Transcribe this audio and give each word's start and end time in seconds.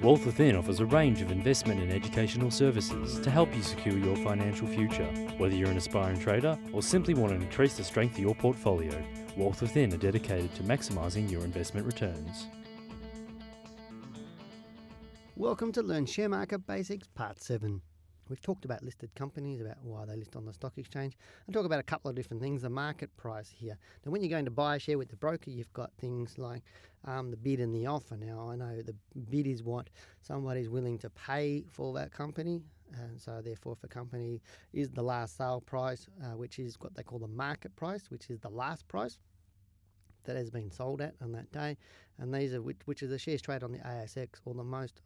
Wealth 0.00 0.24
Within 0.26 0.54
offers 0.54 0.78
a 0.78 0.86
range 0.86 1.22
of 1.22 1.32
investment 1.32 1.80
and 1.80 1.90
educational 1.90 2.52
services 2.52 3.18
to 3.18 3.30
help 3.32 3.52
you 3.52 3.62
secure 3.62 3.98
your 3.98 4.14
financial 4.18 4.68
future. 4.68 5.08
Whether 5.38 5.56
you're 5.56 5.70
an 5.70 5.76
aspiring 5.76 6.20
trader 6.20 6.56
or 6.72 6.82
simply 6.82 7.14
want 7.14 7.32
to 7.32 7.40
increase 7.44 7.76
the 7.76 7.82
strength 7.82 8.12
of 8.12 8.20
your 8.20 8.36
portfolio, 8.36 8.92
Wealth 9.36 9.60
Within 9.60 9.92
are 9.92 9.96
dedicated 9.96 10.54
to 10.54 10.62
maximising 10.62 11.28
your 11.28 11.42
investment 11.42 11.84
returns. 11.84 12.46
Welcome 15.34 15.72
to 15.72 15.82
Learn 15.82 16.06
Share 16.06 16.28
Market 16.28 16.64
Basics 16.64 17.08
Part 17.08 17.42
7. 17.42 17.80
We've 18.28 18.40
talked 18.40 18.64
about 18.64 18.82
listed 18.82 19.14
companies, 19.14 19.60
about 19.60 19.76
why 19.82 20.04
they 20.04 20.16
list 20.16 20.36
on 20.36 20.44
the 20.44 20.52
stock 20.52 20.76
exchange, 20.76 21.16
and 21.46 21.54
talk 21.54 21.64
about 21.64 21.80
a 21.80 21.84
couple 21.84 22.08
of 22.08 22.16
different 22.16 22.42
things. 22.42 22.62
The 22.62 22.70
market 22.70 23.16
price 23.16 23.48
here. 23.48 23.78
Now, 24.04 24.12
when 24.12 24.22
you're 24.22 24.30
going 24.30 24.44
to 24.44 24.50
buy 24.50 24.76
a 24.76 24.78
share 24.78 24.98
with 24.98 25.08
the 25.08 25.16
broker, 25.16 25.50
you've 25.50 25.72
got 25.72 25.90
things 25.98 26.38
like 26.38 26.62
um, 27.04 27.30
the 27.30 27.36
bid 27.36 27.60
and 27.60 27.74
the 27.74 27.86
offer. 27.86 28.16
Now, 28.16 28.48
I 28.50 28.56
know 28.56 28.82
the 28.82 28.94
bid 29.30 29.46
is 29.46 29.62
what 29.62 29.88
somebody's 30.20 30.68
willing 30.68 30.98
to 30.98 31.10
pay 31.10 31.64
for 31.70 31.94
that 31.94 32.12
company, 32.12 32.60
and 32.94 33.20
so 33.20 33.40
therefore, 33.42 33.74
if 33.74 33.84
a 33.84 33.88
company 33.88 34.40
is 34.72 34.90
the 34.90 35.02
last 35.02 35.36
sale 35.36 35.60
price, 35.60 36.06
uh, 36.22 36.36
which 36.36 36.58
is 36.58 36.76
what 36.80 36.94
they 36.94 37.02
call 37.02 37.18
the 37.18 37.28
market 37.28 37.74
price, 37.76 38.10
which 38.10 38.30
is 38.30 38.40
the 38.40 38.50
last 38.50 38.86
price 38.88 39.18
that 40.24 40.36
has 40.36 40.50
been 40.50 40.70
sold 40.70 41.00
at 41.00 41.14
on 41.22 41.32
that 41.32 41.50
day, 41.52 41.76
and 42.18 42.34
these 42.34 42.52
are 42.52 42.62
which, 42.62 42.78
which 42.84 43.02
is 43.02 43.10
the 43.10 43.18
shares 43.18 43.42
trade 43.42 43.62
on 43.62 43.72
the 43.72 43.78
ASX 43.78 44.28
or 44.44 44.54
the 44.54 44.64
most 44.64 45.00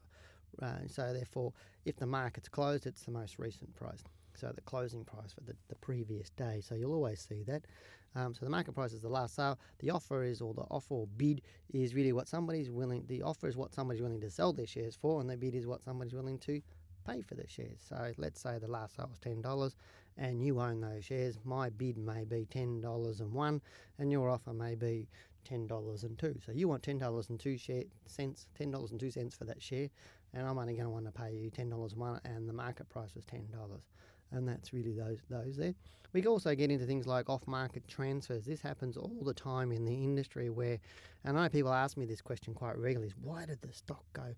uh, 0.60 0.86
so 0.86 1.12
therefore, 1.12 1.52
if 1.84 1.96
the 1.96 2.06
market's 2.06 2.48
closed, 2.48 2.86
it's 2.86 3.02
the 3.02 3.10
most 3.10 3.38
recent 3.38 3.74
price. 3.74 4.02
So 4.34 4.50
the 4.54 4.62
closing 4.62 5.04
price 5.04 5.32
for 5.32 5.44
the, 5.44 5.54
the 5.68 5.76
previous 5.76 6.30
day. 6.30 6.62
So 6.66 6.74
you'll 6.74 6.94
always 6.94 7.20
see 7.20 7.42
that. 7.44 7.66
Um, 8.14 8.34
so 8.34 8.44
the 8.44 8.50
market 8.50 8.72
price 8.72 8.92
is 8.92 9.00
the 9.00 9.08
last 9.08 9.36
sale. 9.36 9.58
The 9.78 9.90
offer 9.90 10.22
is, 10.22 10.40
or 10.40 10.52
the 10.54 10.62
offer 10.70 10.94
or 10.94 11.06
bid 11.16 11.42
is 11.72 11.94
really 11.94 12.12
what 12.12 12.28
somebody's 12.28 12.70
willing. 12.70 13.04
The 13.06 13.22
offer 13.22 13.48
is 13.48 13.56
what 13.56 13.74
somebody's 13.74 14.02
willing 14.02 14.20
to 14.20 14.30
sell 14.30 14.52
their 14.52 14.66
shares 14.66 14.96
for, 14.96 15.20
and 15.20 15.30
the 15.30 15.36
bid 15.36 15.54
is 15.54 15.66
what 15.66 15.82
somebody's 15.82 16.12
willing 16.14 16.38
to 16.40 16.60
pay 17.06 17.22
for 17.22 17.34
the 17.34 17.48
shares. 17.48 17.80
So 17.88 18.12
let's 18.18 18.40
say 18.40 18.58
the 18.58 18.70
last 18.70 18.96
sale 18.96 19.08
was 19.08 19.18
ten 19.18 19.40
dollars, 19.40 19.76
and 20.16 20.44
you 20.44 20.60
own 20.60 20.80
those 20.80 21.04
shares. 21.04 21.38
My 21.44 21.70
bid 21.70 21.96
may 21.96 22.24
be 22.24 22.46
ten 22.50 22.80
dollars 22.80 23.20
and 23.20 23.32
one, 23.32 23.62
and 23.98 24.12
your 24.12 24.28
offer 24.28 24.52
may 24.52 24.74
be 24.74 25.08
ten 25.44 25.66
dollars 25.66 26.04
and 26.04 26.18
two. 26.18 26.36
So 26.44 26.52
you 26.52 26.68
want 26.68 26.82
ten 26.82 26.98
dollars 26.98 27.30
and 27.30 27.40
two 27.40 27.56
share 27.56 27.84
cents, 28.06 28.46
ten 28.56 28.70
dollars 28.70 28.90
and 28.90 29.00
two 29.00 29.10
cents 29.10 29.34
for 29.34 29.44
that 29.44 29.62
share, 29.62 29.88
and 30.34 30.46
I'm 30.46 30.58
only 30.58 30.74
going 30.74 30.84
to 30.84 30.90
want 30.90 31.06
to 31.06 31.12
pay 31.12 31.32
you 31.34 31.50
ten 31.50 31.68
dollars 31.68 31.94
one, 31.94 32.20
and 32.24 32.48
the 32.48 32.52
market 32.52 32.88
price 32.88 33.14
was 33.14 33.24
ten 33.24 33.46
dollars, 33.50 33.82
and 34.30 34.48
that's 34.48 34.72
really 34.72 34.92
those 34.92 35.18
those 35.28 35.56
there. 35.56 35.74
We 36.12 36.26
also 36.26 36.54
get 36.54 36.70
into 36.70 36.84
things 36.84 37.06
like 37.06 37.30
off-market 37.30 37.88
transfers. 37.88 38.44
This 38.44 38.60
happens 38.60 38.98
all 38.98 39.22
the 39.24 39.32
time 39.32 39.72
in 39.72 39.86
the 39.86 39.94
industry, 39.94 40.50
where, 40.50 40.78
and 41.24 41.38
I 41.38 41.44
know 41.44 41.48
people 41.48 41.72
ask 41.72 41.96
me 41.96 42.04
this 42.04 42.20
question 42.20 42.52
quite 42.54 42.76
regularly: 42.76 43.08
is 43.08 43.14
why 43.22 43.46
did 43.46 43.62
the 43.62 43.72
stock 43.72 44.04
go? 44.12 44.34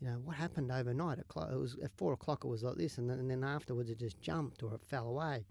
You 0.00 0.08
know 0.08 0.20
what 0.24 0.34
happened 0.34 0.72
overnight? 0.72 1.18
It, 1.18 1.26
it 1.36 1.58
was 1.58 1.76
at 1.82 1.92
four 1.96 2.12
o'clock. 2.12 2.44
It 2.44 2.48
was 2.48 2.64
like 2.64 2.76
this, 2.76 2.98
and 2.98 3.08
then, 3.08 3.20
and 3.20 3.30
then 3.30 3.44
afterwards 3.44 3.88
it 3.88 3.98
just 3.98 4.20
jumped 4.20 4.62
or 4.62 4.74
it 4.74 4.82
fell 4.84 5.06
away. 5.06 5.44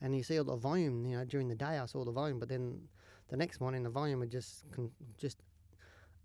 And 0.00 0.16
you 0.16 0.22
see 0.22 0.38
all 0.38 0.44
the 0.44 0.56
volume. 0.56 1.04
You 1.04 1.18
know, 1.18 1.24
during 1.24 1.48
the 1.48 1.54
day 1.56 1.78
I 1.78 1.86
saw 1.86 2.04
the 2.04 2.12
volume, 2.12 2.38
but 2.38 2.48
then 2.48 2.80
the 3.28 3.36
next 3.36 3.60
morning 3.60 3.82
the 3.82 3.90
volume 3.90 4.20
had 4.20 4.30
just 4.30 4.64
just 5.18 5.38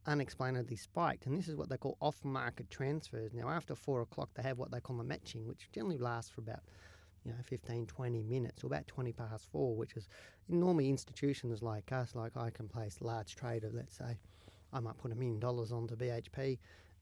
unexplainably 0.08 0.75
spiked. 0.75 1.25
And 1.25 1.38
this 1.38 1.47
is 1.47 1.55
what 1.55 1.69
they 1.69 1.77
call 1.77 1.97
off 2.02 2.23
market 2.23 2.69
transfers. 2.69 3.33
Now, 3.33 3.50
after 3.50 3.75
four 3.75 4.02
o'clock, 4.02 4.30
they 4.33 4.44
have 4.44 4.58
what 4.58 4.72
they 4.72 4.80
call 4.80 4.99
a 4.99 5.03
matching, 5.03 5.45
which 5.45 5.69
generally 5.72 5.97
lasts 5.97 6.31
for 6.31 6.41
about 6.41 6.61
you 7.23 7.31
know, 7.31 7.38
15, 7.44 7.86
20 7.86 8.23
minutes, 8.23 8.64
or 8.64 8.67
about 8.67 8.88
20 8.88 9.11
past 9.11 9.47
four, 9.52 9.75
which 9.75 9.95
is 9.95 10.08
normally 10.47 10.89
institutions 10.89 11.61
like 11.61 11.91
us, 11.91 12.16
like 12.16 12.38
I 12.38 12.49
can 12.49 12.69
place 12.69 12.97
large 13.02 13.36
traders, 13.36 13.73
let's 13.73 13.97
say, 13.97 14.17
I 14.72 14.80
might 14.80 14.97
put 14.97 15.11
a 15.11 15.16
million 15.16 15.39
dollars 15.39 15.72
onto 15.72 15.95
BHP 15.95 16.58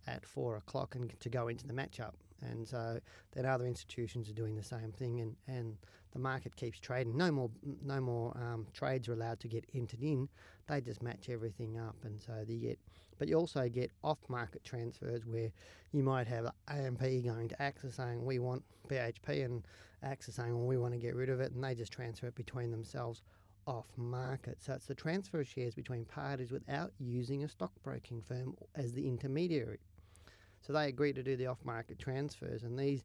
at 0.08 0.26
four 0.26 0.58
o'clock 0.58 0.96
and 0.96 1.14
to 1.20 1.30
go 1.30 1.48
into 1.48 1.68
the 1.68 1.74
matchup. 1.74 2.14
And 2.42 2.68
so 2.68 3.00
then 3.34 3.46
other 3.46 3.66
institutions 3.66 4.30
are 4.30 4.34
doing 4.34 4.56
the 4.56 4.64
same 4.64 4.92
thing, 4.92 5.22
and, 5.22 5.36
and 5.48 5.78
the 6.12 6.20
market 6.20 6.56
keeps 6.56 6.80
trading. 6.80 7.18
No 7.18 7.32
more 7.32 7.50
no 7.84 8.00
more 8.00 8.36
um, 8.38 8.68
trades 8.74 9.08
are 9.08 9.14
allowed 9.14 9.40
to 9.42 9.48
get 9.48 9.66
entered 9.74 10.02
in. 10.02 10.30
They 10.68 10.82
just 10.82 11.02
match 11.02 11.30
everything 11.30 11.78
up, 11.78 11.96
and 12.04 12.22
so 12.22 12.44
you 12.48 12.60
get. 12.60 12.80
But 13.18 13.30
you 13.30 13.36
also 13.36 13.70
get 13.70 13.92
off-market 14.04 14.66
transfers 14.66 15.26
where 15.26 15.50
you 15.94 16.04
might 16.04 16.28
have 16.28 16.52
AMP 16.68 17.00
going 17.00 17.48
to 17.48 17.56
AXA 17.62 17.94
saying 17.96 18.26
we 18.26 18.40
want 18.40 18.62
BHP, 18.90 19.46
and 19.46 19.66
AXA 20.04 20.34
saying 20.34 20.58
well 20.58 20.68
we 20.68 20.78
want 20.78 20.94
to 20.94 21.00
get 21.00 21.16
rid 21.16 21.30
of 21.30 21.40
it, 21.40 21.54
and 21.54 21.64
they 21.64 21.76
just 21.76 21.94
transfer 21.94 22.28
it 22.28 22.36
between 22.36 22.72
themselves 22.72 23.22
off 23.68 23.88
market. 23.98 24.58
So 24.62 24.74
it's 24.74 24.86
the 24.86 24.96
transfer 24.96 25.40
of 25.40 25.48
shares 25.48 25.74
between 25.74 26.06
parties 26.06 26.52
without 26.52 26.92
using 27.00 27.44
a 27.44 27.50
stockbroking 27.50 28.22
firm 28.22 28.56
as 28.76 28.94
the 28.94 29.08
intermediary. 29.08 29.80
So 30.66 30.74
they 30.74 30.88
agree 30.88 31.14
to 31.14 31.22
do 31.22 31.36
the 31.36 31.46
off 31.46 31.64
market 31.64 32.00
transfers, 32.00 32.64
and 32.64 32.78
these 32.78 33.04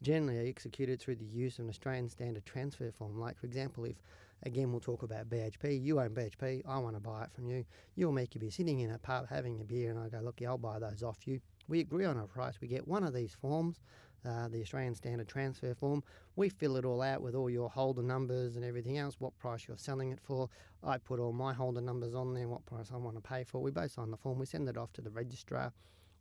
generally 0.00 0.38
are 0.38 0.48
executed 0.48 0.98
through 0.98 1.16
the 1.16 1.26
use 1.26 1.58
of 1.58 1.66
an 1.66 1.70
Australian 1.70 2.08
standard 2.08 2.46
transfer 2.46 2.90
form. 2.90 3.20
Like, 3.20 3.38
for 3.38 3.46
example, 3.46 3.84
if 3.84 3.96
again 4.44 4.70
we'll 4.70 4.80
talk 4.80 5.02
about 5.02 5.28
BHP, 5.28 5.82
you 5.82 6.00
own 6.00 6.10
BHP, 6.10 6.62
I 6.66 6.78
want 6.78 6.96
to 6.96 7.00
buy 7.00 7.24
it 7.24 7.32
from 7.32 7.48
you, 7.48 7.66
you'll 7.96 8.12
make 8.12 8.34
you 8.34 8.40
be 8.40 8.48
sitting 8.48 8.80
in 8.80 8.92
a 8.92 8.98
pub 8.98 9.28
having 9.28 9.60
a 9.60 9.64
beer, 9.64 9.90
and 9.90 9.98
I 9.98 10.08
go, 10.08 10.20
look, 10.20 10.40
yeah, 10.40 10.48
I'll 10.48 10.58
buy 10.58 10.78
those 10.78 11.02
off 11.02 11.26
you. 11.26 11.40
We 11.68 11.80
agree 11.80 12.06
on 12.06 12.16
a 12.16 12.26
price, 12.26 12.54
we 12.62 12.68
get 12.68 12.88
one 12.88 13.04
of 13.04 13.12
these 13.12 13.34
forms. 13.34 13.80
Uh, 14.24 14.46
the 14.46 14.60
Australian 14.60 14.94
Standard 14.94 15.26
Transfer 15.26 15.74
Form. 15.74 16.00
We 16.36 16.48
fill 16.48 16.76
it 16.76 16.84
all 16.84 17.02
out 17.02 17.22
with 17.22 17.34
all 17.34 17.50
your 17.50 17.68
holder 17.68 18.04
numbers 18.04 18.54
and 18.54 18.64
everything 18.64 18.96
else, 18.96 19.16
what 19.18 19.36
price 19.36 19.66
you're 19.66 19.76
selling 19.76 20.12
it 20.12 20.20
for. 20.22 20.48
I 20.84 20.98
put 20.98 21.18
all 21.18 21.32
my 21.32 21.52
holder 21.52 21.80
numbers 21.80 22.14
on 22.14 22.32
there, 22.32 22.46
what 22.46 22.64
price 22.64 22.92
I 22.94 22.98
want 22.98 23.16
to 23.16 23.20
pay 23.20 23.42
for. 23.42 23.60
We 23.60 23.72
both 23.72 23.90
sign 23.90 24.12
the 24.12 24.16
form, 24.16 24.38
we 24.38 24.46
send 24.46 24.68
it 24.68 24.76
off 24.76 24.92
to 24.92 25.00
the 25.00 25.10
registrar 25.10 25.72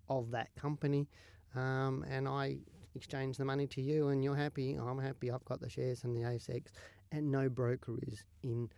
of 0.09 0.31
that 0.31 0.53
company, 0.56 1.07
um, 1.56 2.06
and 2.09 2.28
I 2.28 2.57
exchange 2.95 3.38
the 3.38 3.45
money 3.45 3.67
to 3.67 3.81
you, 3.81 4.09
and 4.09 4.23
you're 4.23 4.35
happy. 4.35 4.75
I'm 4.75 5.00
happy. 5.00 5.31
I've 5.31 5.45
got 5.45 5.62
the 5.62 5.69
shares 5.69 6.03
in 6.03 6.13
the 6.13 6.22
ASX, 6.22 6.67
and 7.12 7.31
no 7.31 7.50
broker 7.50 7.97
is 8.07 8.23
in. 8.44 8.69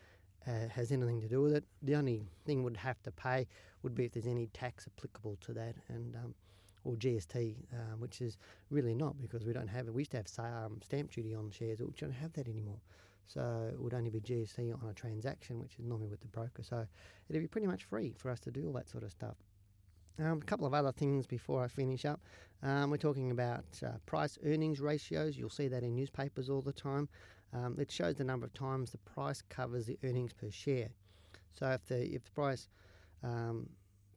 Uh, 0.46 0.68
has 0.68 0.92
anything 0.92 1.22
to 1.22 1.30
do 1.30 1.42
with 1.42 1.54
it. 1.54 1.64
The 1.84 1.96
only 1.96 2.22
thing 2.46 2.64
would 2.64 2.76
have 2.76 3.02
to 3.04 3.12
pay 3.12 3.48
would 3.82 3.96
be 3.96 4.04
if 4.04 4.12
there's 4.12 4.28
any 4.28 4.48
tax 4.48 4.86
applicable 4.86 5.38
to 5.40 5.54
that, 5.54 5.76
and 5.88 6.18
um, 6.18 6.36
or 6.84 6.96
GST, 6.96 7.56
uh, 7.72 7.96
which 7.98 8.22
is 8.22 8.38
really 8.70 8.94
not 8.94 9.22
because 9.22 9.46
we 9.46 9.54
don't 9.54 9.68
have 9.68 9.88
it. 9.88 9.94
We 9.94 10.02
used 10.02 10.12
to 10.12 10.18
have 10.18 10.28
um, 10.40 10.80
stamp 10.84 11.12
duty 11.12 11.34
on 11.34 11.50
shares, 11.52 11.80
but 11.80 11.88
we 11.88 11.94
don't 11.98 12.12
have 12.12 12.34
that 12.34 12.48
anymore. 12.48 12.80
So 13.26 13.70
it 13.72 13.80
would 13.80 13.94
only 13.94 14.10
be 14.10 14.20
GST 14.20 14.74
on 14.74 14.90
a 14.90 14.94
transaction, 14.94 15.60
which 15.60 15.76
is 15.80 15.86
normally 15.86 16.10
with 16.10 16.20
the 16.20 16.28
broker. 16.28 16.62
So 16.62 16.86
it'd 17.30 17.42
be 17.42 17.48
pretty 17.48 17.68
much 17.68 17.86
free 17.86 18.14
for 18.18 18.30
us 18.30 18.40
to 18.42 18.52
do 18.52 18.68
all 18.68 18.74
that 18.74 18.90
sort 18.90 19.04
of 19.04 19.12
stuff. 19.12 19.38
Um, 20.20 20.40
a 20.42 20.46
couple 20.46 20.68
of 20.68 20.76
other 20.76 20.92
things 20.92 21.26
before 21.26 21.64
I 21.64 21.68
finish 21.68 22.06
up. 22.06 22.22
Um, 22.62 22.92
we're 22.92 22.98
talking 22.98 23.32
about 23.32 23.66
uh, 23.84 23.94
price 24.06 24.38
earnings 24.46 24.80
ratios. 24.80 25.38
You'll 25.38 25.50
see 25.50 25.68
that 25.70 25.82
in 25.84 25.96
newspapers 25.96 26.50
all 26.50 26.62
the 26.62 26.72
time. 26.72 27.10
Um, 27.52 27.76
it 27.80 27.92
shows 27.92 28.16
the 28.16 28.24
number 28.24 28.46
of 28.46 28.54
times 28.54 28.92
the 28.92 29.00
price 29.00 29.42
covers 29.50 29.88
the 29.88 29.98
earnings 30.04 30.32
per 30.34 30.52
share. 30.52 30.90
So 31.54 31.68
if 31.72 31.86
the 31.86 32.14
if 32.14 32.24
the 32.26 32.32
price 32.32 32.68
um, 33.24 33.70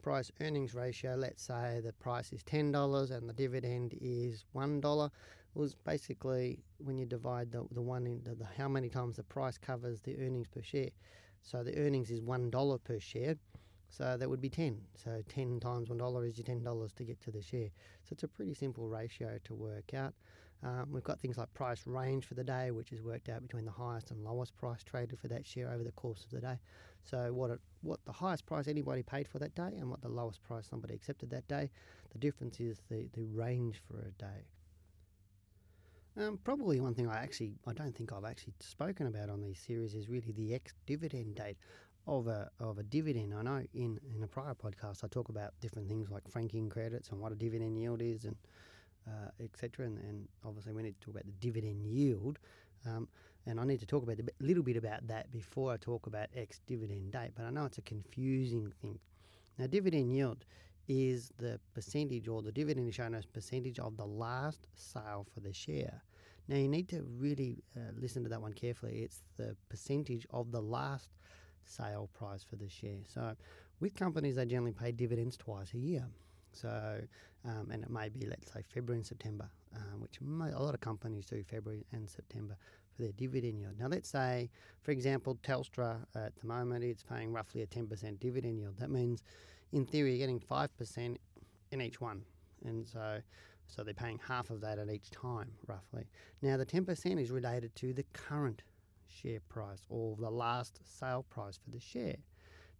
price 0.03 0.31
earnings 0.39 0.75
ratio, 0.75 1.15
let's 1.15 1.43
say 1.43 1.81
the 1.83 1.93
price 1.93 2.31
is 2.31 2.43
ten 2.43 2.71
dollars 2.71 3.09
and 3.09 3.27
the 3.27 3.33
dividend 3.33 3.95
is 3.99 4.45
one 4.53 4.77
it 4.77 5.11
was 5.59 5.73
basically 5.73 6.59
when 6.77 6.99
you 6.99 7.07
divide 7.07 7.51
the, 7.51 7.65
the 7.71 7.81
one 7.81 8.05
into 8.05 8.35
the 8.35 8.45
how 8.57 8.67
many 8.67 8.89
times 8.89 9.15
the 9.15 9.23
price 9.23 9.57
covers 9.57 10.01
the 10.01 10.15
earnings 10.19 10.47
per 10.47 10.61
share. 10.61 10.91
So 11.41 11.63
the 11.63 11.75
earnings 11.77 12.11
is 12.11 12.21
one 12.21 12.51
dollar 12.51 12.77
per 12.77 12.99
share. 12.99 13.35
So 13.89 14.17
that 14.17 14.29
would 14.29 14.41
be 14.41 14.49
10. 14.49 14.79
So 14.95 15.21
10 15.29 15.59
times 15.59 15.89
$1 15.89 16.29
is 16.29 16.37
your 16.37 16.45
$10 16.45 16.95
to 16.95 17.03
get 17.03 17.21
to 17.21 17.31
the 17.31 17.41
share. 17.41 17.69
So 18.03 18.11
it's 18.11 18.23
a 18.23 18.27
pretty 18.27 18.53
simple 18.53 18.87
ratio 18.87 19.39
to 19.45 19.53
work 19.55 19.93
out. 19.93 20.13
Um, 20.63 20.89
we've 20.91 21.03
got 21.03 21.19
things 21.19 21.37
like 21.37 21.53
price 21.53 21.85
range 21.85 22.25
for 22.25 22.33
the 22.33 22.43
day, 22.43 22.71
which 22.71 22.91
is 22.91 23.01
worked 23.01 23.29
out 23.29 23.41
between 23.41 23.65
the 23.65 23.71
highest 23.71 24.09
and 24.11 24.23
lowest 24.23 24.57
price 24.57 24.83
traded 24.83 25.19
for 25.19 25.27
that 25.27 25.45
share 25.45 25.71
over 25.71 25.83
the 25.83 25.91
course 25.91 26.23
of 26.23 26.31
the 26.31 26.41
day. 26.41 26.59
So 27.03 27.31
what 27.31 27.51
it, 27.51 27.59
what 27.81 27.99
the 28.05 28.11
highest 28.11 28.45
price 28.45 28.67
anybody 28.67 29.03
paid 29.03 29.27
for 29.27 29.39
that 29.39 29.55
day 29.55 29.73
and 29.77 29.89
what 29.89 30.01
the 30.01 30.09
lowest 30.09 30.43
price 30.43 30.67
somebody 30.67 30.95
accepted 30.95 31.29
that 31.29 31.47
day, 31.47 31.69
the 32.11 32.17
difference 32.17 32.59
is 32.59 32.81
the, 32.89 33.07
the 33.13 33.25
range 33.25 33.81
for 33.87 33.99
a 33.99 34.11
day. 34.19 34.45
Um, 36.19 36.39
probably 36.43 36.79
one 36.79 36.95
thing 36.95 37.07
I 37.07 37.17
actually 37.17 37.53
I 37.67 37.73
don't 37.73 37.95
think 37.95 38.11
I've 38.11 38.25
actually 38.25 38.55
spoken 38.59 39.05
about 39.05 39.29
on 39.29 39.39
these 39.39 39.59
series 39.59 39.93
is 39.93 40.09
really 40.09 40.31
the 40.31 40.55
ex 40.55 40.73
dividend 40.87 41.35
date 41.35 41.57
of 42.07 42.27
a 42.27 42.49
of 42.59 42.77
a 42.77 42.83
dividend. 42.83 43.33
I 43.33 43.41
know 43.41 43.63
in 43.73 43.99
in 44.15 44.23
a 44.23 44.27
prior 44.27 44.53
podcast 44.53 45.03
I 45.03 45.07
talk 45.07 45.29
about 45.29 45.51
different 45.61 45.87
things 45.87 46.09
like 46.09 46.27
franking 46.29 46.69
credits 46.69 47.09
and 47.09 47.19
what 47.19 47.31
a 47.31 47.35
dividend 47.35 47.77
yield 47.77 48.01
is 48.01 48.25
and 48.25 48.35
uh, 49.07 49.29
etc. 49.43 49.85
And, 49.85 49.97
and, 49.99 50.27
obviously 50.45 50.73
we 50.73 50.83
need 50.83 50.99
to 50.99 51.05
talk 51.05 51.15
about 51.15 51.25
the 51.25 51.47
dividend 51.47 51.85
yield. 51.85 52.39
Um, 52.85 53.07
and 53.45 53.59
I 53.59 53.63
need 53.63 53.79
to 53.79 53.85
talk 53.85 54.03
about 54.03 54.19
a 54.19 54.43
little 54.43 54.63
bit 54.63 54.75
about 54.75 55.07
that 55.07 55.31
before 55.31 55.71
I 55.71 55.77
talk 55.77 56.07
about 56.07 56.27
ex 56.35 56.59
dividend 56.67 57.11
date. 57.11 57.31
But 57.35 57.45
I 57.45 57.49
know 57.49 57.65
it's 57.65 57.77
a 57.77 57.81
confusing 57.83 58.73
thing. 58.81 58.99
Now, 59.57 59.67
dividend 59.67 60.11
yield 60.11 60.45
is 60.87 61.31
the 61.37 61.59
percentage, 61.73 62.27
or 62.27 62.41
the 62.41 62.51
dividend 62.51 62.93
shown 62.93 63.15
as 63.15 63.25
percentage 63.25 63.79
of 63.79 63.97
the 63.97 64.05
last 64.05 64.67
sale 64.75 65.25
for 65.33 65.39
the 65.39 65.53
share. 65.53 66.01
Now, 66.47 66.57
you 66.57 66.67
need 66.67 66.87
to 66.89 67.03
really 67.17 67.63
uh, 67.75 67.91
listen 67.99 68.23
to 68.23 68.29
that 68.29 68.41
one 68.41 68.53
carefully. 68.53 68.99
It's 68.99 69.23
the 69.37 69.55
percentage 69.69 70.27
of 70.31 70.51
the 70.51 70.61
last 70.61 71.09
sale 71.69 72.09
price 72.13 72.43
for 72.43 72.55
the 72.55 72.69
share. 72.69 72.99
So 73.07 73.35
with 73.79 73.95
companies, 73.95 74.35
they 74.35 74.45
generally 74.45 74.73
pay 74.73 74.91
dividends 74.91 75.37
twice 75.37 75.73
a 75.73 75.77
year. 75.77 76.05
So, 76.51 77.01
um, 77.45 77.69
and 77.71 77.83
it 77.83 77.89
may 77.89 78.09
be, 78.09 78.25
let's 78.25 78.51
say, 78.51 78.63
February 78.73 78.99
and 78.99 79.05
September, 79.05 79.49
um, 79.75 80.01
which 80.01 80.19
may, 80.21 80.51
a 80.51 80.59
lot 80.59 80.73
of 80.73 80.81
companies 80.81 81.25
do 81.25 81.43
February 81.43 81.85
and 81.91 82.09
September 82.09 82.57
for 82.95 83.03
their 83.03 83.11
dividend 83.11 83.59
yield. 83.59 83.73
Now, 83.79 83.87
let's 83.87 84.09
say, 84.09 84.49
for 84.81 84.91
example, 84.91 85.37
Telstra 85.43 85.97
at 86.15 86.35
the 86.35 86.47
moment 86.47 86.83
it's 86.83 87.03
paying 87.03 87.31
roughly 87.31 87.61
a 87.61 87.67
10% 87.67 88.19
dividend 88.19 88.57
yield. 88.59 88.77
That 88.79 88.89
means, 88.89 89.23
in 89.71 89.85
theory, 89.85 90.11
you're 90.11 90.27
getting 90.27 90.39
5% 90.39 91.17
in 91.71 91.81
each 91.81 92.01
one. 92.01 92.21
And 92.65 92.87
so, 92.87 93.19
so 93.67 93.83
they're 93.83 93.93
paying 93.93 94.19
half 94.27 94.49
of 94.49 94.61
that 94.61 94.79
at 94.79 94.89
each 94.89 95.11
time, 95.11 95.51
roughly. 95.67 96.07
Now, 96.41 96.57
the 96.57 96.65
10% 96.65 97.21
is 97.21 97.29
related 97.29 97.75
to 97.75 97.93
the 97.93 98.05
current 98.13 98.63
share 99.09 99.39
price 99.49 99.85
or 99.89 100.15
the 100.19 100.29
last 100.29 100.79
sale 100.85 101.25
price 101.29 101.57
for 101.57 101.71
the 101.71 101.79
share. 101.79 102.17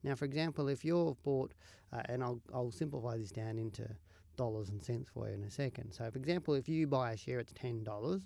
Now, 0.03 0.15
for 0.15 0.25
example, 0.25 0.68
if 0.68 0.85
you've 0.85 1.21
bought, 1.24 1.53
uh, 1.91 2.01
and 2.06 2.24
I'll, 2.24 2.41
I'll 2.53 2.71
simplify 2.71 3.18
this 3.18 3.31
down 3.31 3.57
into 3.57 3.88
dollars 4.35 4.69
and 4.69 4.81
cents 4.81 5.09
for 5.13 5.27
you 5.27 5.33
in 5.33 5.44
a 5.44 5.51
second. 5.51 5.91
So, 5.91 6.09
for 6.12 6.18
example, 6.18 6.53
if 6.53 6.69
you 6.69 6.88
buy 6.88 7.13
a 7.13 7.18
share, 7.18 7.39
it's 7.39 7.53
$10 7.53 8.21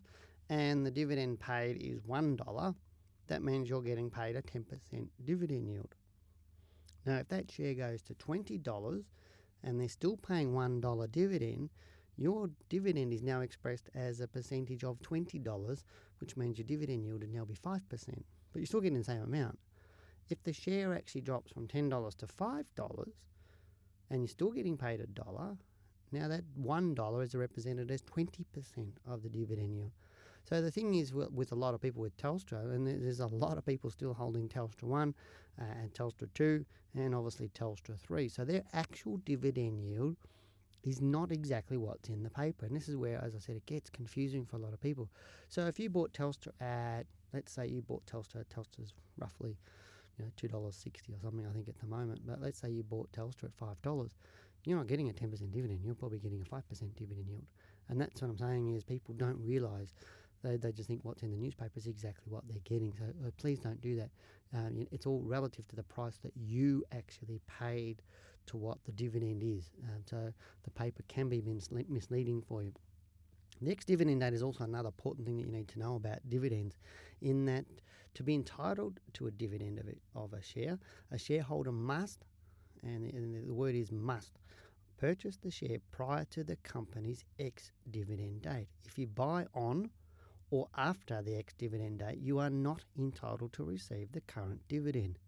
and 0.50 0.86
the 0.86 0.92
dividend 0.92 1.39
paid 1.39 1.77
is 1.81 2.01
$1, 2.01 2.75
that 3.27 3.42
means 3.42 3.69
you're 3.69 3.81
getting 3.81 4.09
paid 4.09 4.36
a 4.36 4.42
10% 4.42 4.65
dividend 5.24 5.69
yield. 5.69 5.95
Now, 7.06 7.18
if 7.18 7.30
that 7.30 7.50
share 7.50 7.74
goes 7.74 8.01
to 8.03 8.13
$20 8.15 9.03
and 9.63 9.80
they're 9.80 9.88
still 9.88 10.18
paying 10.18 10.53
$1 10.53 11.12
dividend, 11.12 11.69
your 12.18 12.50
dividend 12.69 13.13
is 13.13 13.24
now 13.24 13.42
expressed 13.42 13.89
as 13.95 14.19
a 14.19 14.27
percentage 14.27 14.83
of 14.83 15.00
$20, 15.01 15.83
which 16.22 16.38
means 16.38 16.58
your 16.58 16.66
dividend 16.66 17.04
yield 17.04 17.22
would 17.22 17.34
now 17.34 17.44
be 17.44 17.56
5%. 17.56 17.82
But 17.90 18.60
you're 18.60 18.66
still 18.66 18.82
getting 18.82 19.00
the 19.00 19.04
same 19.04 19.24
amount. 19.24 19.60
If 20.30 20.42
the 20.44 20.54
share 20.54 20.94
actually 20.94 21.22
drops 21.22 21.52
from 21.52 21.68
$10 21.68 22.18
to 22.18 22.28
$5 22.28 23.12
and 24.10 24.22
you're 24.22 24.28
still 24.28 24.52
getting 24.52 24.78
paid 24.78 25.02
a 25.02 25.08
dollar, 25.08 25.58
now 26.12 26.28
that 26.28 26.44
$1 26.62 27.24
is 27.24 27.36
represented 27.36 27.92
as 27.92 28.02
20% 28.04 28.46
of 29.08 29.24
the 29.24 29.30
dividend 29.30 29.76
yield. 29.76 29.92
So 30.44 30.62
the 30.62 30.72
thing 30.72 30.96
is, 30.96 31.14
with 31.14 31.52
a 31.52 31.56
lot 31.56 31.74
of 31.74 31.82
people 31.82 32.02
with 32.02 32.18
Telstra, 32.18 32.74
and 32.74 32.88
there's 32.88 33.20
a 33.20 33.28
lot 33.28 33.58
of 33.58 33.66
people 33.66 33.90
still 33.90 34.14
holding 34.14 34.50
Telstra 34.50 34.84
1 34.84 35.16
uh, 35.60 35.64
and 35.82 35.94
Telstra 35.94 36.28
2 36.34 36.66
and 36.96 37.16
obviously 37.16 37.50
Telstra 37.50 37.98
3. 37.98 38.28
So 38.28 38.44
their 38.44 38.64
actual 38.74 39.18
dividend 39.18 39.82
yield 39.84 40.18
is 40.83 41.01
not 41.01 41.31
exactly 41.31 41.78
what's 41.78 42.10
in 42.10 42.24
the 42.24 42.30
paper. 42.30 42.66
And 42.66 42.75
this 42.75 42.89
is 42.89 42.98
where, 42.98 43.24
as 43.24 43.36
I 43.36 43.39
said, 43.39 43.56
it 43.56 43.66
gets 43.66 43.89
confusing 43.89 44.45
for 44.45 44.56
a 44.56 44.60
lot 44.60 44.74
of 44.74 44.81
people. 44.81 45.10
So 45.50 45.68
if 45.68 45.80
you 45.80 45.89
bought 45.89 46.13
Telstra 46.13 46.50
at, 46.60 47.06
let's 47.33 47.51
say 47.51 47.68
you 47.68 47.81
bought 47.81 48.06
Telstra, 48.06 48.45
Telstra's 48.45 48.94
roughly 49.18 49.57
you 50.18 50.25
know, 50.25 50.31
$2.60 50.38 50.68
or 50.68 51.19
something, 51.22 51.45
I 51.48 51.54
think, 51.54 51.69
at 51.69 51.80
the 51.80 51.88
moment. 51.88 52.22
But 52.25 52.42
let's 52.42 52.60
say 52.60 52.69
you 52.69 52.83
bought 52.83 53.12
Telstra 53.12 53.45
at 53.45 53.57
$5. 53.57 54.10
You're 54.66 54.78
not 54.78 54.88
getting 54.88 55.10
a 55.10 55.13
10% 55.13 55.51
dividend. 55.51 55.81
You're 55.83 55.95
probably 55.95 56.19
getting 56.19 56.42
a 56.42 56.45
5% 56.45 56.62
dividend 56.95 57.27
yield. 57.27 57.45
And 57.89 58.00
that's 58.00 58.22
what 58.22 58.30
I'm 58.30 58.38
saying 58.38 58.74
is 58.74 58.84
people 58.84 59.13
don't 59.16 59.39
realise 59.44 59.94
they, 60.44 60.57
they 60.57 60.72
just 60.72 60.88
think 60.88 61.01
what's 61.04 61.24
in 61.24 61.31
the 61.31 61.38
newspaper 61.38 61.72
is 61.75 61.88
exactly 61.88 62.25
what 62.31 62.44
they're 62.48 62.60
getting. 62.63 62.94
So 62.98 63.06
uh, 63.06 63.31
please 63.38 63.60
don't 63.60 63.81
do 63.81 63.95
that. 63.98 64.10
Um, 64.54 64.88
it's 64.92 65.06
all 65.06 65.22
relative 65.22 65.68
to 65.69 65.75
the 65.75 65.84
price 65.84 66.18
that 66.24 66.34
you 66.36 66.84
actually 66.92 67.42
paid 67.60 68.01
to 68.48 68.58
what 68.58 68.78
the 68.86 68.92
dividend 68.92 69.44
is. 69.44 69.72
Um, 69.84 70.02
so 70.06 70.34
the 70.64 70.72
paper 70.72 71.04
can 71.08 71.30
be 71.30 71.42
misle- 71.42 71.90
misleading 71.90 72.42
for 72.42 72.64
you. 72.64 72.74
The 73.62 73.72
ex 73.72 73.86
dividend 73.86 74.22
date 74.22 74.34
is 74.34 74.42
also 74.42 74.64
another 74.64 74.88
important 74.88 75.26
thing 75.26 75.38
that 75.38 75.46
you 75.46 75.52
need 75.52 75.68
to 75.70 75.80
know 75.80 75.96
about 75.96 76.28
dividends, 76.30 76.80
in 77.22 77.46
that 77.46 77.66
to 78.16 78.24
be 78.24 78.34
entitled 78.34 79.00
to 79.14 79.28
a 79.28 79.32
dividend 79.32 79.80
of, 79.80 79.88
it, 79.88 80.00
of 80.16 80.34
a 80.34 80.42
share, 80.42 80.80
a 81.12 81.18
shareholder 81.18 81.72
must, 81.72 82.26
and 82.84 83.48
the 83.48 83.54
word 83.54 83.76
is 83.76 83.92
must, 83.92 84.40
purchase 84.98 85.38
the 85.38 85.52
share 85.52 85.78
prior 85.92 86.26
to 86.26 86.44
the 86.44 86.56
company's 86.58 87.24
ex 87.40 87.72
dividend 87.90 88.42
date. 88.42 88.68
If 88.86 88.98
you 88.98 89.08
buy 89.08 89.46
on 89.54 89.92
or 90.50 90.68
after 90.76 91.22
the 91.22 91.36
ex 91.36 91.54
dividend 91.54 92.00
date, 92.00 92.18
you 92.20 92.40
are 92.40 92.50
not 92.50 92.84
entitled 92.98 93.54
to 93.54 93.64
receive 93.64 94.12
the 94.12 94.22
current 94.22 94.62
dividend. 94.68 95.20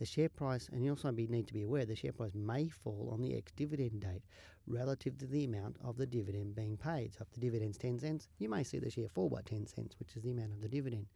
The 0.00 0.06
share 0.06 0.30
price, 0.30 0.70
and 0.72 0.82
you 0.82 0.90
also 0.90 1.10
need 1.10 1.46
to 1.46 1.52
be 1.52 1.62
aware, 1.62 1.84
the 1.84 1.94
share 1.94 2.12
price 2.12 2.34
may 2.34 2.68
fall 2.68 3.10
on 3.12 3.20
the 3.20 3.36
ex 3.36 3.52
dividend 3.52 4.00
date 4.00 4.22
relative 4.66 5.18
to 5.18 5.26
the 5.26 5.44
amount 5.44 5.76
of 5.84 5.98
the 5.98 6.06
dividend 6.06 6.54
being 6.54 6.78
paid. 6.78 7.12
So 7.12 7.18
if 7.20 7.30
the 7.32 7.40
dividend's 7.40 7.76
10 7.76 7.98
cents, 7.98 8.28
you 8.38 8.48
may 8.48 8.64
see 8.64 8.78
the 8.78 8.90
share 8.90 9.10
fall 9.10 9.28
by 9.28 9.42
10 9.42 9.66
cents, 9.66 9.96
which 9.98 10.16
is 10.16 10.22
the 10.22 10.30
amount 10.30 10.52
of 10.52 10.62
the 10.62 10.68
dividend. 10.68 11.06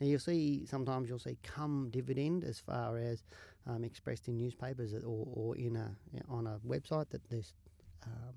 Now 0.00 0.06
you'll 0.06 0.20
see, 0.20 0.64
sometimes 0.64 1.10
you'll 1.10 1.18
see 1.18 1.36
cum 1.42 1.90
dividend 1.90 2.44
as 2.44 2.58
far 2.58 2.96
as 2.96 3.24
um, 3.66 3.84
expressed 3.84 4.26
in 4.28 4.38
newspapers 4.38 4.94
or, 4.94 5.28
or 5.34 5.56
in 5.56 5.76
a, 5.76 5.94
on 6.30 6.46
a 6.46 6.58
website 6.66 7.10
that 7.10 7.28
this 7.28 7.52
um, 8.06 8.34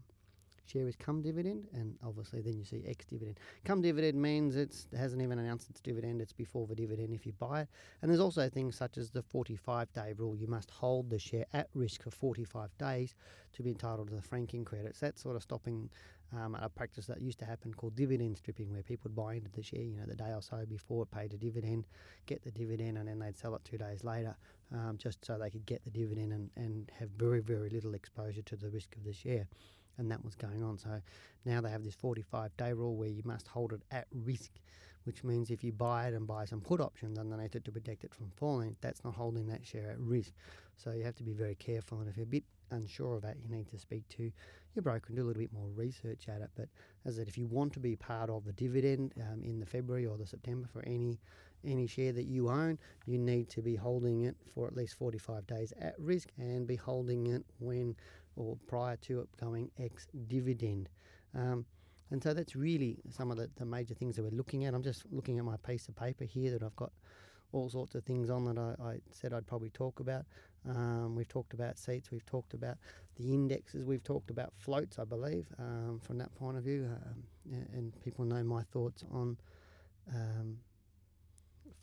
share 0.65 0.87
is 0.87 0.95
cum 0.95 1.21
dividend, 1.21 1.67
and 1.73 1.95
obviously 2.05 2.41
then 2.41 2.57
you 2.57 2.65
see 2.65 2.83
ex 2.87 3.05
dividend. 3.05 3.39
Cum 3.65 3.81
dividend 3.81 4.21
means 4.21 4.55
it 4.55 4.75
hasn't 4.97 5.21
even 5.21 5.39
announced 5.39 5.69
its 5.69 5.81
dividend, 5.81 6.21
it's 6.21 6.33
before 6.33 6.67
the 6.67 6.75
dividend 6.75 7.13
if 7.13 7.25
you 7.25 7.33
buy 7.33 7.61
it. 7.61 7.67
And 8.01 8.09
there's 8.09 8.21
also 8.21 8.49
things 8.49 8.75
such 8.75 8.97
as 8.97 9.11
the 9.11 9.21
45 9.21 9.91
day 9.93 10.13
rule. 10.17 10.35
You 10.35 10.47
must 10.47 10.71
hold 10.71 11.09
the 11.09 11.19
share 11.19 11.45
at 11.53 11.69
risk 11.73 12.03
for 12.03 12.11
45 12.11 12.69
days 12.77 13.15
to 13.53 13.63
be 13.63 13.71
entitled 13.71 14.09
to 14.09 14.15
the 14.15 14.21
franking 14.21 14.65
credits. 14.65 14.99
That's 14.99 15.21
sort 15.21 15.35
of 15.35 15.43
stopping 15.43 15.89
um, 16.35 16.55
a 16.55 16.69
practice 16.69 17.05
that 17.07 17.21
used 17.21 17.39
to 17.39 17.45
happen 17.45 17.73
called 17.73 17.95
dividend 17.95 18.37
stripping, 18.37 18.71
where 18.71 18.81
people 18.81 19.09
would 19.09 19.15
buy 19.15 19.35
into 19.35 19.51
the 19.51 19.61
share, 19.61 19.81
you 19.81 19.95
know, 19.95 20.05
the 20.07 20.15
day 20.15 20.31
or 20.33 20.41
so 20.41 20.65
before 20.67 21.03
it 21.03 21.11
paid 21.11 21.33
a 21.33 21.37
dividend, 21.37 21.85
get 22.25 22.43
the 22.43 22.51
dividend, 22.51 22.97
and 22.97 23.07
then 23.07 23.19
they'd 23.19 23.37
sell 23.37 23.55
it 23.55 23.63
two 23.63 23.77
days 23.77 24.03
later, 24.03 24.35
um, 24.73 24.97
just 24.97 25.23
so 25.23 25.37
they 25.37 25.49
could 25.49 25.65
get 25.65 25.83
the 25.83 25.91
dividend 25.91 26.33
and, 26.33 26.49
and 26.55 26.91
have 26.97 27.09
very, 27.09 27.39
very 27.39 27.69
little 27.69 27.93
exposure 27.93 28.41
to 28.41 28.55
the 28.55 28.69
risk 28.69 28.95
of 28.95 29.03
the 29.03 29.13
share 29.13 29.47
and 29.97 30.09
that 30.11 30.23
was 30.23 30.35
going 30.35 30.63
on. 30.63 30.77
So 30.77 31.01
now 31.45 31.61
they 31.61 31.69
have 31.69 31.83
this 31.83 31.95
45 31.95 32.55
day 32.57 32.73
rule 32.73 32.95
where 32.95 33.09
you 33.09 33.21
must 33.25 33.47
hold 33.47 33.73
it 33.73 33.81
at 33.91 34.07
risk, 34.11 34.51
which 35.03 35.23
means 35.23 35.49
if 35.49 35.63
you 35.63 35.71
buy 35.71 36.07
it 36.07 36.13
and 36.13 36.27
buy 36.27 36.45
some 36.45 36.61
put 36.61 36.81
options 36.81 37.17
underneath 37.17 37.55
it 37.55 37.65
to 37.65 37.71
protect 37.71 38.03
it 38.03 38.13
from 38.13 38.31
falling, 38.35 38.75
that's 38.81 39.03
not 39.03 39.15
holding 39.15 39.47
that 39.47 39.65
share 39.65 39.91
at 39.91 39.99
risk. 39.99 40.33
So 40.77 40.91
you 40.91 41.03
have 41.03 41.15
to 41.15 41.23
be 41.23 41.33
very 41.33 41.55
careful, 41.55 41.99
and 41.99 42.09
if 42.09 42.17
you're 42.17 42.23
a 42.23 42.27
bit 42.27 42.43
unsure 42.71 43.15
of 43.15 43.21
that, 43.21 43.37
you 43.41 43.55
need 43.55 43.67
to 43.69 43.77
speak 43.77 44.07
to 44.09 44.31
your 44.73 44.81
broker 44.81 45.05
and 45.07 45.17
do 45.17 45.23
a 45.23 45.27
little 45.27 45.41
bit 45.41 45.53
more 45.53 45.69
research 45.75 46.27
at 46.27 46.41
it. 46.41 46.49
But 46.55 46.67
as 47.05 47.15
I 47.15 47.19
said, 47.19 47.27
if 47.27 47.37
you 47.37 47.45
want 47.47 47.73
to 47.73 47.79
be 47.79 47.95
part 47.95 48.29
of 48.29 48.45
the 48.45 48.53
dividend 48.53 49.13
um, 49.21 49.43
in 49.43 49.59
the 49.59 49.65
February 49.65 50.05
or 50.05 50.17
the 50.17 50.25
September 50.25 50.67
for 50.71 50.83
any 50.85 51.19
any 51.65 51.87
share 51.87 52.11
that 52.11 52.25
you 52.25 52.49
own, 52.49 52.77
you 53.05 53.17
need 53.17 53.47
to 53.47 53.61
be 53.61 53.73
holding 53.73 54.23
it 54.23 54.35
for 54.53 54.67
at 54.67 54.75
least 54.75 54.95
45 54.95 55.47
days 55.47 55.71
at 55.79 55.95
risk 55.97 56.27
and 56.37 56.67
be 56.67 56.75
holding 56.75 57.27
it 57.27 57.45
when 57.59 57.95
or 58.35 58.57
prior 58.67 58.95
to 58.97 59.21
it 59.21 59.29
going 59.39 59.69
ex 59.79 60.07
dividend. 60.27 60.89
Um, 61.35 61.65
and 62.11 62.21
so 62.21 62.33
that's 62.33 62.55
really 62.55 62.97
some 63.09 63.31
of 63.31 63.37
the, 63.37 63.49
the 63.55 63.65
major 63.65 63.95
things 63.95 64.15
that 64.15 64.23
we're 64.23 64.37
looking 64.37 64.65
at. 64.65 64.73
I'm 64.73 64.83
just 64.83 65.03
looking 65.11 65.39
at 65.39 65.45
my 65.45 65.57
piece 65.57 65.87
of 65.87 65.95
paper 65.95 66.25
here 66.25 66.51
that 66.51 66.63
I've 66.63 66.75
got 66.75 66.91
all 67.53 67.69
sorts 67.69 67.95
of 67.95 68.03
things 68.03 68.29
on 68.29 68.45
that 68.45 68.57
I, 68.57 68.83
I 68.83 68.99
said 69.11 69.33
I'd 69.33 69.47
probably 69.47 69.69
talk 69.69 69.99
about. 69.99 70.25
Um, 70.69 71.15
we've 71.15 71.27
talked 71.27 71.53
about 71.53 71.77
seats, 71.77 72.11
we've 72.11 72.25
talked 72.25 72.53
about 72.53 72.77
the 73.15 73.33
indexes, 73.33 73.83
we've 73.83 74.03
talked 74.03 74.29
about 74.29 74.53
floats, 74.57 74.97
I 74.97 75.03
believe, 75.03 75.45
um, 75.59 75.99
from 76.03 76.17
that 76.19 76.33
point 76.35 76.57
of 76.57 76.63
view. 76.63 76.89
Um, 76.89 77.23
and 77.73 77.93
people 78.03 78.25
know 78.25 78.43
my 78.43 78.63
thoughts 78.63 79.03
on 79.11 79.37
um, 80.13 80.57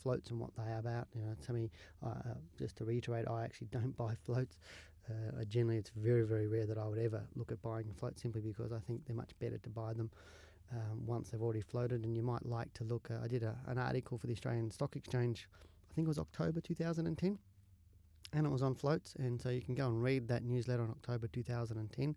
floats 0.03 0.31
and 0.31 0.41
what 0.41 0.51
they 0.57 0.73
are 0.73 0.79
about. 0.79 1.09
You 1.15 1.23
know, 1.23 1.35
to 1.47 1.53
me, 1.53 1.71
uh, 2.05 2.35
just 2.59 2.77
to 2.77 2.85
reiterate, 2.85 3.29
I 3.29 3.45
actually 3.45 3.69
don't 3.73 3.97
buy 3.97 4.15
floats. 4.25 4.57
Uh, 5.09 5.45
generally, 5.49 5.79
it's 5.79 5.91
very, 5.97 6.23
very 6.25 6.47
rare 6.47 6.67
that 6.67 6.79
I 6.79 6.87
would 6.87 6.99
ever 6.99 7.23
look 7.35 7.51
at 7.51 7.61
buying 7.63 7.87
a 7.91 7.99
float 7.99 8.19
simply 8.19 8.41
because 8.41 8.73
I 8.73 8.79
think 8.87 9.07
they're 9.07 9.17
much 9.17 9.33
better 9.41 9.59
to 9.59 9.69
buy 9.69 9.93
them 9.93 10.11
um, 10.73 11.05
once 11.07 11.31
they've 11.31 11.43
already 11.43 11.63
floated. 11.63 12.05
And 12.05 12.17
you 12.17 12.23
might 12.23 12.47
like 12.47 12.73
to 12.75 12.85
look. 12.85 13.11
Uh, 13.11 13.25
I 13.25 13.29
did 13.29 13.43
a, 13.43 13.57
an 13.67 13.79
article 13.79 14.19
for 14.19 14.27
the 14.27 14.33
Australian 14.35 14.71
Stock 14.71 14.95
Exchange, 14.95 15.49
I 15.91 15.95
think 15.95 16.07
it 16.07 16.09
was 16.09 16.19
October 16.19 16.61
2010, 16.61 17.39
and 18.33 18.47
it 18.47 18.51
was 18.51 18.63
on 18.63 18.75
floats. 18.75 19.15
And 19.19 19.41
so 19.41 19.49
you 19.51 19.61
can 19.61 19.75
go 19.75 19.87
and 19.87 20.03
read 20.03 20.29
that 20.29 20.45
newsletter 20.45 20.85
in 20.85 20.91
October 20.91 21.27
2010. 21.29 22.17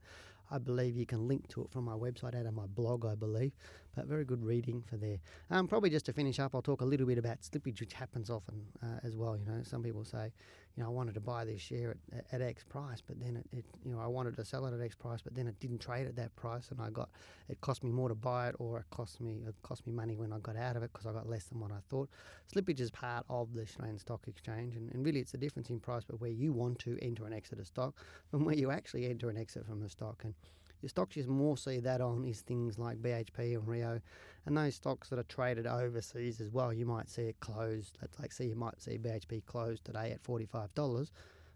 I 0.51 0.57
believe 0.59 0.95
you 0.95 1.05
can 1.05 1.27
link 1.27 1.47
to 1.49 1.63
it 1.63 1.71
from 1.71 1.85
my 1.85 1.93
website 1.93 2.35
out 2.39 2.45
of 2.45 2.53
my 2.53 2.67
blog, 2.67 3.05
I 3.05 3.15
believe. 3.15 3.53
But 3.95 4.05
very 4.05 4.25
good 4.25 4.43
reading 4.43 4.83
for 4.87 4.97
there. 4.97 5.17
Um, 5.49 5.67
probably 5.67 5.89
just 5.89 6.05
to 6.07 6.13
finish 6.13 6.39
up, 6.39 6.53
I'll 6.53 6.61
talk 6.61 6.81
a 6.81 6.85
little 6.85 7.07
bit 7.07 7.17
about 7.17 7.41
slippage, 7.41 7.79
which 7.79 7.93
happens 7.93 8.29
often 8.29 8.61
uh, 8.81 8.99
as 9.03 9.15
well. 9.15 9.37
You 9.37 9.45
know, 9.45 9.61
some 9.63 9.81
people 9.81 10.03
say, 10.03 10.31
you 10.75 10.81
know, 10.81 10.89
I 10.89 10.91
wanted 10.91 11.13
to 11.13 11.19
buy 11.19 11.45
this 11.45 11.61
share 11.61 11.95
at, 12.11 12.25
at 12.31 12.41
X 12.41 12.63
price, 12.63 13.01
but 13.05 13.19
then 13.19 13.37
it, 13.37 13.57
it, 13.57 13.65
you 13.85 13.91
know, 13.91 13.99
I 13.99 14.07
wanted 14.07 14.35
to 14.37 14.45
sell 14.45 14.65
it 14.65 14.73
at 14.73 14.81
X 14.81 14.95
price, 14.95 15.21
but 15.21 15.35
then 15.35 15.47
it 15.47 15.59
didn't 15.59 15.79
trade 15.79 16.07
at 16.07 16.15
that 16.15 16.35
price, 16.35 16.69
and 16.71 16.81
I 16.81 16.89
got, 16.89 17.09
it 17.47 17.61
cost 17.61 17.83
me 17.83 17.91
more 17.91 18.09
to 18.09 18.15
buy 18.15 18.49
it, 18.49 18.55
or 18.57 18.79
it 18.79 18.85
cost 18.89 19.21
me, 19.21 19.43
it 19.47 19.53
cost 19.61 19.85
me 19.85 19.93
money 19.93 20.15
when 20.15 20.33
I 20.33 20.39
got 20.39 20.55
out 20.55 20.75
of 20.75 20.83
it 20.83 20.91
because 20.91 21.05
I 21.05 21.13
got 21.13 21.29
less 21.29 21.45
than 21.45 21.59
what 21.59 21.71
I 21.71 21.79
thought. 21.89 22.09
Slippage 22.53 22.79
is 22.79 22.89
part 22.89 23.25
of 23.29 23.53
the 23.53 23.61
Australian 23.61 23.99
Stock 23.99 24.21
Exchange, 24.27 24.75
and, 24.75 24.91
and 24.93 25.05
really 25.05 25.19
it's 25.19 25.35
a 25.35 25.37
difference 25.37 25.69
in 25.69 25.79
price, 25.79 26.03
but 26.03 26.19
where 26.19 26.31
you 26.31 26.53
want 26.53 26.79
to 26.79 26.97
enter 27.01 27.25
an 27.25 27.33
exit 27.33 27.59
of 27.59 27.67
stock 27.67 27.95
from 28.31 28.43
where 28.43 28.55
you 28.55 28.71
actually 28.71 29.05
enter 29.05 29.29
an 29.29 29.37
exit 29.37 29.65
from 29.65 29.83
a 29.83 29.89
stock, 29.89 30.23
and 30.23 30.33
your 30.83 30.89
stocks 30.89 31.15
you 31.15 31.25
more 31.25 31.57
see 31.57 31.79
that 31.79 32.01
on 32.01 32.25
is 32.25 32.41
things 32.41 32.77
like 32.77 33.01
BHP 33.01 33.55
and 33.55 33.67
Rio, 33.67 33.99
and 34.45 34.55
those 34.55 34.75
stocks 34.75 35.09
that 35.09 35.17
are 35.17 35.23
traded 35.23 35.65
overseas 35.65 36.39
as 36.39 36.51
well. 36.51 36.71
You 36.71 36.85
might 36.85 37.09
see 37.09 37.23
it 37.23 37.39
closed. 37.39 37.97
Let's 38.01 38.19
like 38.19 38.31
see 38.31 38.45
you 38.45 38.55
might 38.55 38.79
see 38.81 38.97
BHP 38.97 39.45
closed 39.45 39.85
today 39.85 40.11
at 40.11 40.21
forty 40.21 40.45
five 40.45 40.73
dollars. 40.75 41.11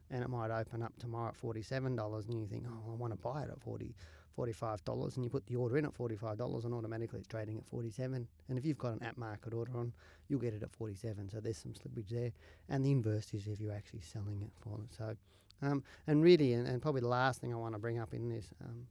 and 0.10 0.24
it 0.24 0.30
might 0.30 0.52
open 0.52 0.82
up 0.82 0.94
tomorrow 0.98 1.28
at 1.28 1.42
$47 1.42 2.30
and 2.30 2.40
you 2.40 2.48
think, 2.48 2.64
oh, 2.66 2.92
I 2.92 2.96
want 2.96 3.12
to 3.12 3.20
buy 3.20 3.44
it 3.44 3.50
at 3.50 3.60
40 3.60 3.94
$45 4.38 5.16
and 5.16 5.24
you 5.24 5.30
put 5.30 5.46
the 5.48 5.56
order 5.56 5.78
in 5.78 5.86
at 5.86 5.98
$45 5.98 6.66
and 6.66 6.74
automatically 6.74 7.20
it's 7.20 7.28
trading 7.28 7.58
at 7.58 7.66
47 7.66 8.28
and 8.50 8.58
if 8.58 8.66
you've 8.66 8.78
got 8.78 8.94
an 8.94 9.04
at 9.04 9.18
market 9.18 9.54
order 9.54 9.76
on 9.76 9.92
you'll 10.28 10.40
get 10.40 10.54
it 10.54 10.62
at 10.62 10.72
47 10.72 11.30
so 11.30 11.40
there's 11.40 11.58
some 11.58 11.74
slippage 11.74 12.10
there 12.10 12.32
and 12.70 12.86
the 12.86 12.92
inverse 12.92 13.34
is 13.34 13.48
if 13.48 13.60
you're 13.60 13.74
actually 13.74 14.02
selling 14.02 14.42
it 14.42 14.52
for 14.62 14.80
it 14.84 14.96
so 14.96 15.16
um, 15.64 15.84
and 16.06 16.24
really 16.24 16.54
and, 16.54 16.68
and, 16.68 16.84
probably 16.84 17.02
the 17.02 17.08
last 17.08 17.42
thing 17.42 17.52
I 17.52 17.58
want 17.58 17.74
to 17.74 17.80
bring 17.80 17.98
up 17.98 18.14
in 18.14 18.30
this 18.30 18.46
um, 18.64 18.86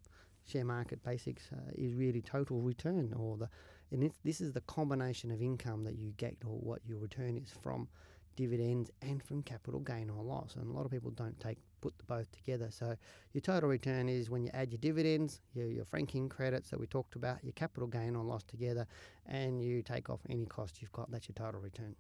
share 0.47 0.65
market 0.65 1.03
basics 1.05 1.45
uh, 1.53 1.71
is 1.75 1.95
really 1.95 2.23
total 2.23 2.61
return 2.61 3.13
or 3.17 3.37
the 3.37 3.49
and 3.93 4.11
this 4.25 4.41
is 4.41 4.53
the 4.53 4.61
combination 4.63 5.31
of 5.31 5.41
income 5.41 5.85
that 5.85 5.97
you 5.97 6.13
get 6.17 6.37
or 6.45 6.59
what 6.59 6.81
your 6.87 6.99
return 6.99 7.37
is 7.37 7.51
from 7.63 7.89
dividends 8.35 8.91
and 9.03 9.23
from 9.23 9.43
capital 9.43 9.81
gain 9.81 10.11
or 10.11 10.23
loss. 10.23 10.57
And 10.57 10.69
a 10.69 10.73
lot 10.73 10.85
of 10.85 10.91
people 10.91 11.11
don't 11.11 11.39
take 11.41 11.59
put 11.81 11.97
the 11.99 12.05
both 12.05 12.31
together. 12.33 12.69
So 12.71 12.97
your 13.33 13.41
total 13.41 13.69
return 13.69 14.09
is 14.09 14.31
when 14.31 14.43
you 14.43 14.51
add 14.55 14.71
your 14.73 14.79
dividends, 14.79 15.41
your, 15.55 15.69
your 15.71 15.85
franking 15.85 16.29
credits 16.29 16.71
that 16.71 16.81
we 16.81 16.87
talked 16.87 17.17
about, 17.17 17.43
your 17.43 17.53
capital 17.53 17.89
gain 17.89 18.17
or 18.17 18.25
loss 18.25 18.45
together, 18.45 18.87
and 19.27 19.63
you 19.63 19.83
take 19.83 20.11
off 20.11 20.21
any 20.29 20.47
cost 20.47 20.81
you've 20.81 20.93
got. 20.93 21.11
That's 21.11 21.29
your 21.29 21.35
total 21.35 21.61
return. 21.61 21.95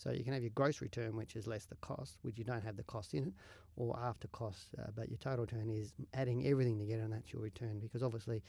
So 0.00 0.12
you 0.12 0.24
can 0.24 0.32
have 0.32 0.42
your 0.42 0.52
gross 0.54 0.80
return, 0.80 1.14
which 1.14 1.36
is 1.36 1.46
less 1.46 1.66
the 1.66 1.76
cost, 1.76 2.16
which 2.22 2.38
you 2.38 2.44
don't 2.44 2.64
have 2.64 2.76
the 2.76 2.82
cost 2.84 3.12
in 3.12 3.24
it, 3.24 3.32
or 3.76 3.98
after 3.98 4.28
costs. 4.28 4.68
Uh, 4.78 4.86
but 4.96 5.10
your 5.10 5.18
total 5.18 5.44
return 5.44 5.68
is 5.68 5.92
adding 6.14 6.46
everything 6.46 6.78
together, 6.78 7.02
and 7.02 7.12
that's 7.12 7.32
your 7.32 7.42
return. 7.42 7.78
Because 7.80 8.02
obviously, 8.02 8.42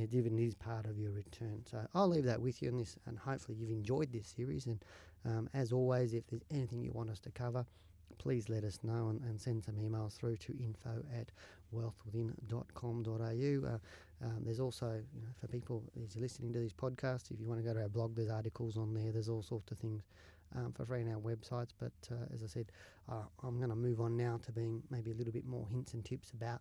know, 0.00 0.06
dividend 0.06 0.40
is 0.40 0.54
part 0.54 0.86
of 0.86 0.98
your 0.98 1.12
return. 1.12 1.62
So 1.70 1.86
I'll 1.94 2.08
leave 2.08 2.24
that 2.24 2.40
with 2.40 2.62
you 2.62 2.70
in 2.70 2.78
this, 2.78 2.96
and 3.06 3.18
hopefully 3.18 3.58
you've 3.58 3.70
enjoyed 3.70 4.12
this 4.12 4.26
series. 4.26 4.66
And 4.66 4.82
um, 5.26 5.50
as 5.52 5.72
always, 5.72 6.14
if 6.14 6.26
there's 6.28 6.42
anything 6.50 6.82
you 6.82 6.92
want 6.92 7.10
us 7.10 7.20
to 7.20 7.30
cover, 7.30 7.66
please 8.18 8.48
let 8.48 8.64
us 8.64 8.78
know 8.82 9.08
and, 9.08 9.20
and 9.22 9.40
send 9.40 9.62
some 9.62 9.74
emails 9.74 10.16
through 10.16 10.36
to 10.36 10.52
info 10.58 11.04
at 11.18 11.30
wealthwithin.com.au. 11.74 13.74
Uh, 13.74 13.78
um, 14.24 14.38
there's 14.44 14.60
also, 14.60 14.86
you 15.14 15.20
know, 15.20 15.28
for 15.40 15.46
people 15.48 15.82
you're 15.94 16.08
listening 16.16 16.52
to 16.54 16.58
these 16.58 16.72
podcasts, 16.72 17.30
if 17.30 17.38
you 17.38 17.46
want 17.46 17.60
to 17.60 17.66
go 17.66 17.74
to 17.74 17.82
our 17.82 17.88
blog, 17.88 18.16
there's 18.16 18.30
articles 18.30 18.76
on 18.76 18.94
there. 18.94 19.12
There's 19.12 19.28
all 19.28 19.42
sorts 19.42 19.70
of 19.70 19.78
things 19.78 20.02
um, 20.56 20.72
for 20.72 20.84
free 20.84 21.02
on 21.02 21.08
our 21.08 21.20
websites. 21.20 21.70
But 21.78 21.92
uh, 22.10 22.32
as 22.32 22.42
I 22.42 22.46
said, 22.46 22.72
uh, 23.10 23.24
I'm 23.42 23.58
going 23.58 23.70
to 23.70 23.76
move 23.76 24.00
on 24.00 24.16
now 24.16 24.40
to 24.44 24.52
being 24.52 24.82
maybe 24.90 25.10
a 25.10 25.14
little 25.14 25.32
bit 25.32 25.46
more 25.46 25.66
hints 25.68 25.94
and 25.94 26.04
tips 26.04 26.30
about 26.30 26.60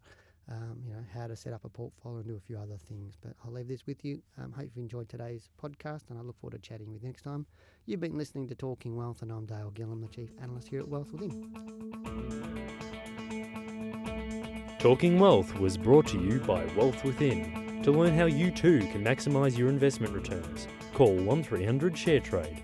um, 0.51 0.81
you 0.85 0.93
know, 0.93 1.03
how 1.13 1.27
to 1.27 1.35
set 1.35 1.53
up 1.53 1.63
a 1.63 1.69
portfolio 1.69 2.17
and 2.17 2.27
do 2.27 2.35
a 2.35 2.39
few 2.39 2.57
other 2.57 2.77
things. 2.89 3.15
But 3.21 3.33
I'll 3.45 3.51
leave 3.51 3.67
this 3.67 3.85
with 3.85 4.03
you. 4.03 4.21
Um, 4.37 4.51
hope 4.51 4.69
you 4.75 4.81
enjoyed 4.81 5.09
today's 5.09 5.49
podcast, 5.61 6.09
and 6.09 6.19
I 6.19 6.21
look 6.21 6.39
forward 6.39 6.61
to 6.61 6.67
chatting 6.67 6.91
with 6.91 7.01
you 7.01 7.07
next 7.07 7.21
time. 7.21 7.45
You've 7.85 8.01
been 8.01 8.17
listening 8.17 8.47
to 8.49 8.55
Talking 8.55 8.95
Wealth, 8.95 9.21
and 9.21 9.31
I'm 9.31 9.45
Dale 9.45 9.71
Gillham, 9.73 10.01
the 10.01 10.13
Chief 10.13 10.29
Analyst 10.41 10.67
here 10.67 10.79
at 10.79 10.87
Wealth 10.87 11.11
Within. 11.13 12.62
Talking 14.83 15.17
Wealth 15.17 15.57
was 15.59 15.77
brought 15.77 16.07
to 16.07 16.19
you 16.19 16.41
by 16.41 16.65
Wealth 16.75 17.05
Within. 17.05 17.81
To 17.83 17.91
learn 17.93 18.17
how 18.17 18.25
you 18.25 18.51
too 18.51 18.79
can 18.79 19.01
maximise 19.01 19.57
your 19.57 19.69
investment 19.69 20.13
returns, 20.13 20.67
call 20.93 21.15
1300 21.15 21.93
ShareTrade 21.93 22.57